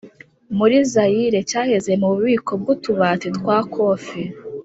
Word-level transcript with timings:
muri 0.57 0.77
zayire 0.91 1.39
cyaheze 1.49 1.91
mu 2.01 2.07
bubiko 2.13 2.51
bw'utubati 2.61 3.27
twa 3.37 3.57
kofi 3.73 4.21